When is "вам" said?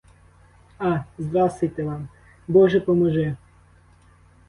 1.83-2.09